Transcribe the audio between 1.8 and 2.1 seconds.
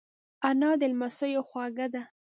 ده